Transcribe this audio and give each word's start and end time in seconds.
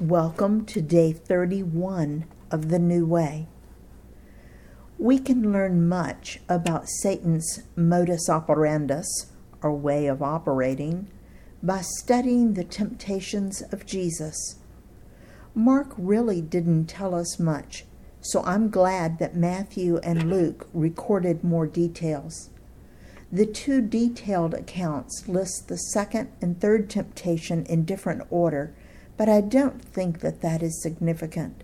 Welcome 0.00 0.66
to 0.66 0.82
day 0.82 1.12
31 1.12 2.24
of 2.50 2.68
the 2.68 2.80
New 2.80 3.06
Way. 3.06 3.46
We 4.98 5.20
can 5.20 5.52
learn 5.52 5.88
much 5.88 6.40
about 6.48 6.88
Satan's 6.88 7.62
modus 7.76 8.28
operandus, 8.28 9.06
or 9.62 9.72
way 9.72 10.08
of 10.08 10.20
operating, 10.20 11.06
by 11.62 11.82
studying 11.82 12.54
the 12.54 12.64
temptations 12.64 13.62
of 13.70 13.86
Jesus. 13.86 14.56
Mark 15.54 15.94
really 15.96 16.40
didn't 16.40 16.86
tell 16.86 17.14
us 17.14 17.38
much, 17.38 17.84
so 18.20 18.42
I'm 18.42 18.70
glad 18.70 19.20
that 19.20 19.36
Matthew 19.36 19.98
and 19.98 20.28
Luke 20.28 20.68
recorded 20.74 21.44
more 21.44 21.68
details. 21.68 22.50
The 23.30 23.46
two 23.46 23.80
detailed 23.80 24.54
accounts 24.54 25.28
list 25.28 25.68
the 25.68 25.78
second 25.78 26.32
and 26.42 26.60
third 26.60 26.90
temptation 26.90 27.64
in 27.66 27.84
different 27.84 28.22
order 28.28 28.74
but 29.16 29.28
I 29.28 29.40
don't 29.40 29.80
think 29.82 30.20
that 30.20 30.40
that 30.40 30.62
is 30.62 30.82
significant. 30.82 31.62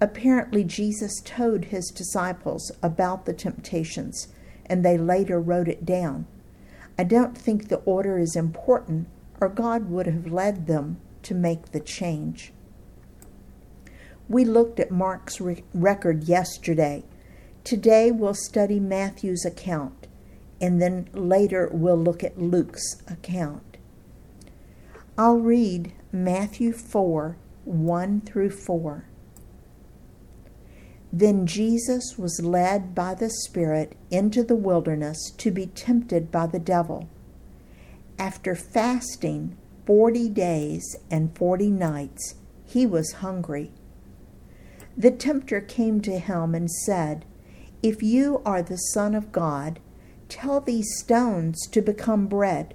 Apparently, 0.00 0.64
Jesus 0.64 1.20
told 1.24 1.66
his 1.66 1.88
disciples 1.90 2.72
about 2.82 3.24
the 3.24 3.32
temptations, 3.32 4.28
and 4.66 4.84
they 4.84 4.98
later 4.98 5.40
wrote 5.40 5.68
it 5.68 5.84
down. 5.84 6.26
I 6.98 7.04
don't 7.04 7.36
think 7.36 7.68
the 7.68 7.78
order 7.78 8.18
is 8.18 8.36
important, 8.36 9.06
or 9.40 9.48
God 9.48 9.90
would 9.90 10.06
have 10.06 10.26
led 10.26 10.66
them 10.66 10.98
to 11.22 11.34
make 11.34 11.72
the 11.72 11.80
change. 11.80 12.52
We 14.28 14.44
looked 14.44 14.80
at 14.80 14.90
Mark's 14.90 15.40
re- 15.40 15.64
record 15.74 16.24
yesterday. 16.24 17.04
Today 17.64 18.10
we'll 18.10 18.34
study 18.34 18.80
Matthew's 18.80 19.44
account, 19.44 20.06
and 20.60 20.80
then 20.82 21.08
later 21.12 21.68
we'll 21.72 21.96
look 21.96 22.24
at 22.24 22.40
Luke's 22.40 23.02
account. 23.08 23.76
I'll 25.16 25.38
read 25.38 25.92
Matthew 26.14 26.72
4 26.74 27.38
1 27.64 28.20
through 28.20 28.50
4. 28.50 29.06
Then 31.10 31.46
Jesus 31.46 32.18
was 32.18 32.44
led 32.44 32.94
by 32.94 33.14
the 33.14 33.30
Spirit 33.30 33.96
into 34.10 34.42
the 34.42 34.54
wilderness 34.54 35.30
to 35.38 35.50
be 35.50 35.68
tempted 35.68 36.30
by 36.30 36.46
the 36.46 36.58
devil. 36.58 37.08
After 38.18 38.54
fasting 38.54 39.56
forty 39.86 40.28
days 40.28 40.96
and 41.10 41.34
forty 41.34 41.70
nights, 41.70 42.34
he 42.62 42.84
was 42.84 43.12
hungry. 43.12 43.72
The 44.94 45.10
tempter 45.10 45.62
came 45.62 46.02
to 46.02 46.18
him 46.18 46.54
and 46.54 46.70
said, 46.70 47.24
If 47.82 48.02
you 48.02 48.42
are 48.44 48.62
the 48.62 48.76
Son 48.76 49.14
of 49.14 49.32
God, 49.32 49.80
tell 50.28 50.60
these 50.60 50.98
stones 50.98 51.66
to 51.68 51.80
become 51.80 52.26
bread. 52.26 52.74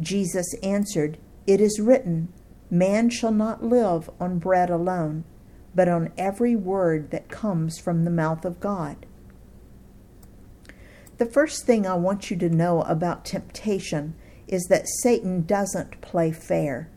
Jesus 0.00 0.54
answered, 0.62 1.18
it 1.46 1.60
is 1.60 1.80
written, 1.80 2.32
Man 2.70 3.10
shall 3.10 3.32
not 3.32 3.64
live 3.64 4.10
on 4.18 4.38
bread 4.38 4.70
alone, 4.70 5.24
but 5.74 5.88
on 5.88 6.12
every 6.18 6.56
word 6.56 7.10
that 7.10 7.28
comes 7.28 7.78
from 7.78 8.04
the 8.04 8.10
mouth 8.10 8.44
of 8.44 8.60
God. 8.60 9.06
The 11.18 11.26
first 11.26 11.64
thing 11.64 11.86
I 11.86 11.94
want 11.94 12.30
you 12.30 12.36
to 12.38 12.48
know 12.48 12.82
about 12.82 13.24
temptation 13.24 14.14
is 14.48 14.64
that 14.64 14.88
Satan 15.02 15.46
doesn't 15.46 16.00
play 16.00 16.30
fair. 16.32 16.90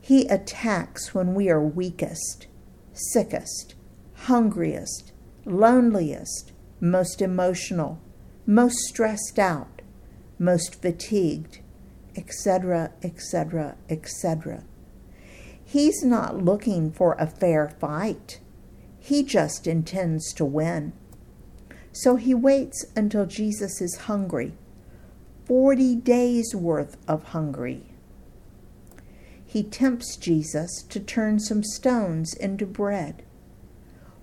He 0.00 0.26
attacks 0.26 1.14
when 1.14 1.34
we 1.34 1.50
are 1.50 1.62
weakest, 1.62 2.46
sickest, 2.92 3.74
hungriest, 4.14 5.12
loneliest, 5.44 6.52
most 6.80 7.20
emotional, 7.20 8.00
most 8.46 8.76
stressed 8.78 9.38
out, 9.38 9.82
most 10.38 10.80
fatigued, 10.80 11.60
etc., 12.16 12.92
etc., 13.02 13.76
etc. 13.88 14.64
He's 15.64 16.04
not 16.04 16.42
looking 16.42 16.90
for 16.92 17.14
a 17.14 17.26
fair 17.26 17.68
fight. 17.68 18.40
He 18.98 19.22
just 19.22 19.66
intends 19.66 20.32
to 20.34 20.44
win. 20.44 20.92
So 21.92 22.16
he 22.16 22.34
waits 22.34 22.84
until 22.96 23.26
Jesus 23.26 23.80
is 23.80 23.96
hungry 24.06 24.52
40 25.46 25.96
days 25.96 26.54
worth 26.54 26.96
of 27.06 27.24
hungry. 27.24 27.82
He 29.44 29.62
tempts 29.62 30.16
Jesus 30.16 30.82
to 30.88 30.98
turn 30.98 31.38
some 31.38 31.62
stones 31.62 32.34
into 32.34 32.66
bread. 32.66 33.22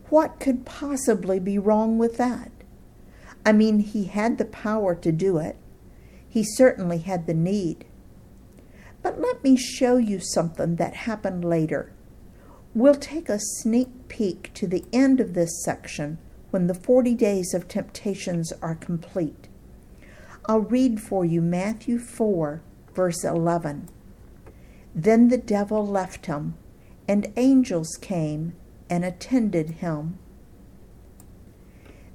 What 0.10 0.40
could 0.40 0.66
possibly 0.66 1.40
be 1.40 1.58
wrong 1.58 1.98
with 1.98 2.18
that? 2.18 2.52
I 3.46 3.54
mean, 3.54 3.80
he 3.80 4.06
had 4.06 4.38
the 4.38 4.46
power 4.46 4.94
to 4.96 5.12
do 5.12 5.38
it. 5.38 5.56
He 6.32 6.46
certainly 6.46 7.00
had 7.00 7.28
the 7.28 7.34
need. 7.34 7.84
But 9.04 9.20
let 9.20 9.44
me 9.44 9.58
show 9.58 9.98
you 9.98 10.22
something 10.22 10.78
that 10.78 10.94
happened 10.96 11.44
later. 11.44 11.92
We'll 12.74 12.96
take 12.96 13.28
a 13.28 13.38
sneak 13.38 14.08
peek 14.08 14.54
to 14.54 14.66
the 14.66 14.86
end 14.94 15.20
of 15.20 15.34
this 15.34 15.62
section 15.66 16.20
when 16.50 16.68
the 16.68 16.74
40 16.74 17.16
days 17.16 17.54
of 17.54 17.68
temptations 17.68 18.54
are 18.62 18.76
complete. 18.76 19.50
I'll 20.46 20.62
read 20.62 21.02
for 21.02 21.26
you 21.26 21.42
Matthew 21.42 22.00
4, 22.00 22.62
verse 22.96 23.26
11. 23.26 23.90
Then 24.96 25.28
the 25.28 25.38
devil 25.38 25.86
left 25.86 26.28
him, 26.28 26.56
and 27.10 27.34
angels 27.36 27.98
came 28.00 28.54
and 28.90 29.04
attended 29.04 29.70
him. 29.82 30.18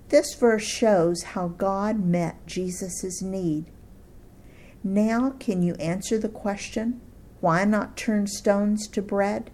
This 0.09 0.35
verse 0.35 0.65
shows 0.65 1.23
how 1.23 1.49
God 1.49 2.03
met 2.03 2.47
Jesus' 2.47 3.21
need. 3.21 3.67
Now, 4.89 5.35
can 5.41 5.63
you 5.63 5.75
answer 5.81 6.17
the 6.17 6.29
question, 6.29 7.01
why 7.41 7.65
not 7.65 7.97
turn 7.97 8.29
stones 8.29 8.87
to 8.91 9.03
bread? 9.03 9.51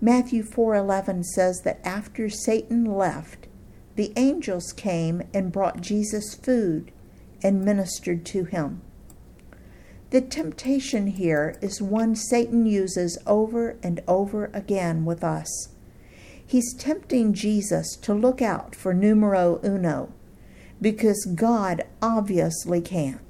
Matthew 0.00 0.42
4:11 0.42 1.24
says 1.24 1.60
that 1.64 1.78
after 1.84 2.30
Satan 2.30 2.86
left, 2.86 3.48
the 3.96 4.14
angels 4.16 4.72
came 4.72 5.24
and 5.34 5.52
brought 5.52 5.82
Jesus 5.82 6.34
food 6.34 6.90
and 7.42 7.62
ministered 7.62 8.24
to 8.26 8.44
him. 8.44 8.80
The 10.08 10.22
temptation 10.22 11.08
here 11.08 11.56
is 11.60 11.82
one 11.82 12.16
Satan 12.16 12.64
uses 12.64 13.18
over 13.26 13.76
and 13.82 14.00
over 14.08 14.50
again 14.54 15.04
with 15.04 15.22
us. 15.22 15.68
He's 16.46 16.72
tempting 16.72 17.34
Jesus 17.34 17.94
to 18.00 18.14
look 18.14 18.40
out 18.40 18.74
for 18.74 18.94
numero 18.94 19.60
uno 19.62 20.14
because 20.80 21.26
God 21.34 21.84
obviously 22.00 22.80
can't. 22.80 23.27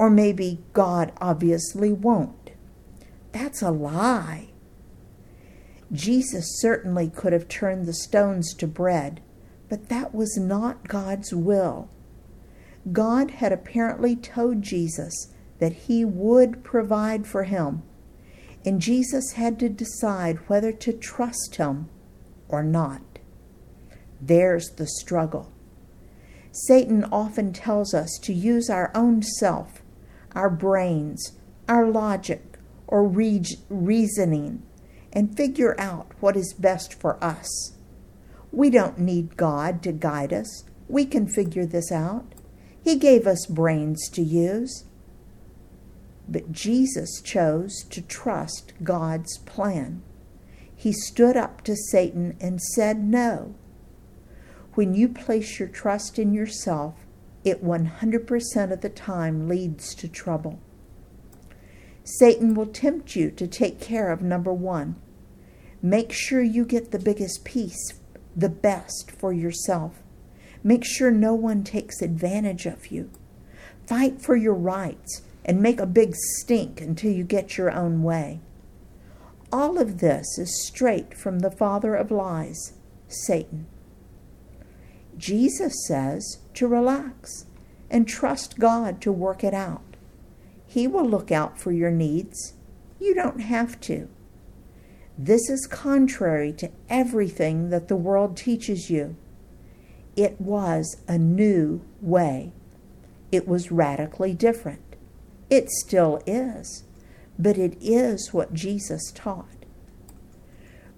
Or 0.00 0.08
maybe 0.08 0.62
God 0.72 1.12
obviously 1.20 1.92
won't. 1.92 2.52
That's 3.32 3.60
a 3.60 3.70
lie. 3.70 4.48
Jesus 5.92 6.58
certainly 6.58 7.10
could 7.10 7.34
have 7.34 7.48
turned 7.48 7.84
the 7.84 7.92
stones 7.92 8.54
to 8.54 8.66
bread, 8.66 9.20
but 9.68 9.90
that 9.90 10.14
was 10.14 10.38
not 10.38 10.88
God's 10.88 11.34
will. 11.34 11.90
God 12.90 13.32
had 13.32 13.52
apparently 13.52 14.16
told 14.16 14.62
Jesus 14.62 15.34
that 15.58 15.72
he 15.72 16.02
would 16.02 16.64
provide 16.64 17.26
for 17.26 17.44
him, 17.44 17.82
and 18.64 18.80
Jesus 18.80 19.32
had 19.32 19.58
to 19.58 19.68
decide 19.68 20.48
whether 20.48 20.72
to 20.72 20.94
trust 20.94 21.56
him 21.56 21.90
or 22.48 22.62
not. 22.62 23.02
There's 24.18 24.70
the 24.70 24.86
struggle. 24.86 25.52
Satan 26.52 27.04
often 27.12 27.52
tells 27.52 27.92
us 27.92 28.18
to 28.22 28.32
use 28.32 28.70
our 28.70 28.90
own 28.94 29.22
self 29.22 29.82
our 30.34 30.50
brains, 30.50 31.38
our 31.68 31.86
logic, 31.86 32.58
or 32.86 33.06
re- 33.06 33.44
reasoning 33.68 34.62
and 35.12 35.36
figure 35.36 35.78
out 35.80 36.12
what 36.20 36.36
is 36.36 36.52
best 36.52 36.94
for 36.94 37.22
us. 37.22 37.76
We 38.52 38.70
don't 38.70 38.98
need 38.98 39.36
God 39.36 39.82
to 39.84 39.92
guide 39.92 40.32
us. 40.32 40.64
We 40.88 41.04
can 41.04 41.28
figure 41.28 41.66
this 41.66 41.92
out. 41.92 42.34
He 42.82 42.96
gave 42.96 43.26
us 43.26 43.46
brains 43.46 44.08
to 44.10 44.22
use. 44.22 44.84
But 46.28 46.52
Jesus 46.52 47.20
chose 47.20 47.84
to 47.90 48.02
trust 48.02 48.72
God's 48.82 49.38
plan. 49.38 50.02
He 50.74 50.92
stood 50.92 51.36
up 51.36 51.62
to 51.64 51.76
Satan 51.76 52.36
and 52.40 52.60
said 52.60 53.04
no. 53.04 53.54
When 54.74 54.94
you 54.94 55.08
place 55.08 55.58
your 55.58 55.68
trust 55.68 56.18
in 56.18 56.32
yourself, 56.32 56.94
it 57.44 57.64
100% 57.64 58.72
of 58.72 58.80
the 58.80 58.88
time 58.88 59.48
leads 59.48 59.94
to 59.94 60.08
trouble. 60.08 60.60
Satan 62.04 62.54
will 62.54 62.66
tempt 62.66 63.14
you 63.14 63.30
to 63.30 63.46
take 63.46 63.80
care 63.80 64.10
of 64.10 64.22
number 64.22 64.52
one. 64.52 64.96
Make 65.82 66.12
sure 66.12 66.42
you 66.42 66.64
get 66.64 66.90
the 66.90 66.98
biggest 66.98 67.44
piece, 67.44 68.00
the 68.36 68.48
best 68.48 69.10
for 69.10 69.32
yourself. 69.32 70.02
Make 70.62 70.84
sure 70.84 71.10
no 71.10 71.34
one 71.34 71.64
takes 71.64 72.02
advantage 72.02 72.66
of 72.66 72.88
you. 72.88 73.10
Fight 73.86 74.20
for 74.20 74.36
your 74.36 74.54
rights 74.54 75.22
and 75.44 75.62
make 75.62 75.80
a 75.80 75.86
big 75.86 76.14
stink 76.14 76.80
until 76.80 77.10
you 77.10 77.24
get 77.24 77.56
your 77.56 77.70
own 77.70 78.02
way. 78.02 78.40
All 79.52 79.78
of 79.78 79.98
this 79.98 80.38
is 80.38 80.66
straight 80.66 81.14
from 81.14 81.38
the 81.38 81.50
father 81.50 81.94
of 81.94 82.10
lies, 82.10 82.74
Satan. 83.08 83.66
Jesus 85.20 85.74
says 85.86 86.38
to 86.54 86.66
relax 86.66 87.44
and 87.90 88.08
trust 88.08 88.58
God 88.58 89.02
to 89.02 89.12
work 89.12 89.44
it 89.44 89.52
out. 89.52 89.82
He 90.66 90.86
will 90.86 91.06
look 91.06 91.30
out 91.30 91.60
for 91.60 91.72
your 91.72 91.90
needs. 91.90 92.54
You 92.98 93.14
don't 93.14 93.40
have 93.40 93.78
to. 93.82 94.08
This 95.18 95.50
is 95.50 95.66
contrary 95.66 96.54
to 96.54 96.70
everything 96.88 97.68
that 97.68 97.88
the 97.88 97.96
world 97.96 98.34
teaches 98.34 98.88
you. 98.88 99.14
It 100.16 100.40
was 100.40 101.02
a 101.06 101.18
new 101.18 101.82
way. 102.00 102.52
It 103.30 103.46
was 103.46 103.70
radically 103.70 104.32
different. 104.32 104.96
It 105.50 105.68
still 105.68 106.22
is, 106.26 106.84
but 107.38 107.58
it 107.58 107.76
is 107.78 108.32
what 108.32 108.54
Jesus 108.54 109.12
taught. 109.14 109.66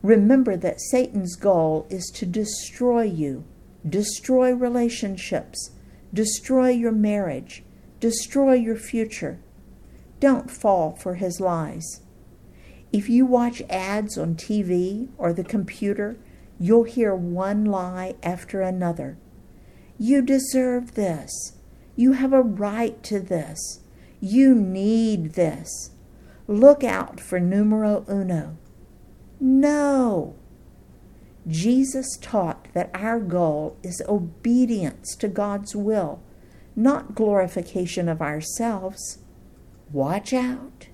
Remember 0.00 0.56
that 0.56 0.80
Satan's 0.80 1.34
goal 1.34 1.86
is 1.90 2.06
to 2.14 2.24
destroy 2.24 3.02
you, 3.02 3.44
destroy 3.88 4.52
relationships, 4.52 5.70
destroy 6.12 6.70
your 6.70 6.92
marriage, 6.92 7.64
destroy 8.00 8.54
your 8.54 8.76
future. 8.76 9.40
Don't 10.20 10.50
fall 10.50 10.92
for 10.96 11.14
his 11.14 11.40
lies. 11.40 12.00
If 12.92 13.08
you 13.08 13.24
watch 13.24 13.62
ads 13.70 14.18
on 14.18 14.34
TV 14.34 15.08
or 15.16 15.32
the 15.32 15.44
computer, 15.44 16.16
you'll 16.58 16.84
hear 16.84 17.14
one 17.14 17.64
lie 17.64 18.14
after 18.22 18.60
another. 18.60 19.16
You 19.98 20.22
deserve 20.22 20.94
this. 20.94 21.56
You 21.96 22.12
have 22.12 22.32
a 22.32 22.42
right 22.42 23.02
to 23.04 23.18
this. 23.20 23.80
You 24.20 24.54
need 24.54 25.32
this. 25.32 25.90
Look 26.46 26.84
out 26.84 27.18
for 27.18 27.40
numero 27.40 28.04
uno. 28.08 28.56
No. 29.40 30.36
Jesus 31.46 32.16
taught 32.20 32.68
that 32.72 32.90
our 32.94 33.18
goal 33.18 33.76
is 33.82 34.02
obedience 34.08 35.16
to 35.16 35.28
God's 35.28 35.74
will, 35.74 36.22
not 36.76 37.14
glorification 37.14 38.08
of 38.08 38.22
ourselves. 38.22 39.18
Watch 39.90 40.32
out. 40.32 40.88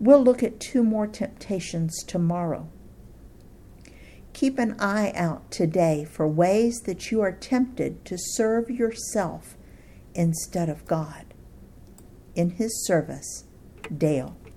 We'll 0.00 0.22
look 0.22 0.42
at 0.42 0.60
two 0.60 0.82
more 0.82 1.06
temptations 1.06 2.02
tomorrow. 2.04 2.68
Keep 4.32 4.58
an 4.58 4.76
eye 4.78 5.12
out 5.14 5.50
today 5.50 6.04
for 6.04 6.28
ways 6.28 6.80
that 6.82 7.10
you 7.10 7.22
are 7.22 7.32
tempted 7.32 8.04
to 8.04 8.18
serve 8.18 8.70
yourself 8.70 9.56
instead 10.14 10.68
of 10.68 10.84
God. 10.84 11.32
In 12.34 12.50
His 12.50 12.86
service, 12.86 13.44
Dale. 13.96 14.36